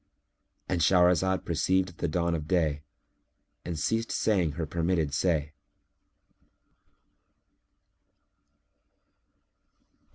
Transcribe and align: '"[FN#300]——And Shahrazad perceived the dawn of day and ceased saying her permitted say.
'"[FN#300]——And 0.67 0.79
Shahrazad 0.81 1.45
perceived 1.45 1.97
the 1.99 2.07
dawn 2.07 2.33
of 2.33 2.47
day 2.47 2.81
and 3.63 3.77
ceased 3.77 4.11
saying 4.11 4.53
her 4.53 4.65
permitted 4.65 5.13
say. 5.13 5.53